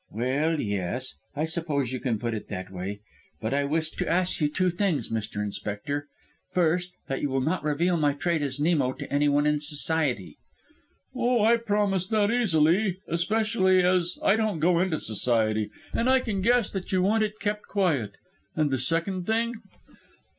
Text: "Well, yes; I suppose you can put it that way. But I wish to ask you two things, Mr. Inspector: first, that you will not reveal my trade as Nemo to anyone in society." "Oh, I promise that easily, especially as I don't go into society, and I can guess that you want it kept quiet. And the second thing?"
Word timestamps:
"Well, 0.09 0.59
yes; 0.59 1.13
I 1.35 1.45
suppose 1.45 1.91
you 1.93 1.99
can 1.99 2.17
put 2.17 2.33
it 2.33 2.47
that 2.47 2.71
way. 2.71 3.01
But 3.39 3.53
I 3.53 3.65
wish 3.65 3.91
to 3.91 4.09
ask 4.11 4.41
you 4.41 4.47
two 4.49 4.71
things, 4.71 5.09
Mr. 5.09 5.43
Inspector: 5.43 6.07
first, 6.51 6.93
that 7.07 7.21
you 7.21 7.29
will 7.29 7.39
not 7.39 7.63
reveal 7.63 7.97
my 7.97 8.13
trade 8.13 8.41
as 8.41 8.59
Nemo 8.59 8.93
to 8.93 9.13
anyone 9.13 9.45
in 9.45 9.59
society." 9.61 10.37
"Oh, 11.15 11.43
I 11.43 11.57
promise 11.57 12.07
that 12.07 12.31
easily, 12.31 12.97
especially 13.07 13.83
as 13.83 14.17
I 14.23 14.35
don't 14.37 14.57
go 14.59 14.79
into 14.79 14.99
society, 14.99 15.69
and 15.93 16.09
I 16.09 16.19
can 16.19 16.41
guess 16.41 16.71
that 16.71 16.91
you 16.91 17.03
want 17.03 17.21
it 17.23 17.39
kept 17.39 17.67
quiet. 17.67 18.13
And 18.55 18.71
the 18.71 18.79
second 18.79 19.27
thing?" 19.27 19.53